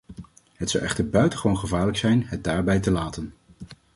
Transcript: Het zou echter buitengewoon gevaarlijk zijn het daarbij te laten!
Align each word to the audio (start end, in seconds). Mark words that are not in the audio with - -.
Het 0.53 0.69
zou 0.69 0.83
echter 0.83 1.09
buitengewoon 1.09 1.57
gevaarlijk 1.57 1.97
zijn 1.97 2.23
het 2.25 2.43
daarbij 2.43 2.79
te 2.79 2.91
laten! 2.91 3.33